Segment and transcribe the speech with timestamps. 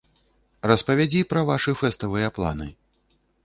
[0.71, 2.67] Распавядзі пра вашы фэставыя планы.